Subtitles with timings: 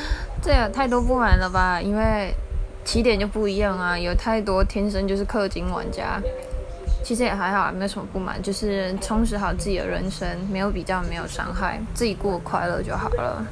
[0.42, 1.80] 这也太多不满了吧？
[1.80, 2.34] 因为
[2.84, 6.20] 起点就不一样啊，有太多天生就是氪金玩家。
[7.04, 13.46] 其实也还好，没有什么不满，就是充实好自己的人生，没有比较，没有伤害，自己过快乐就好了。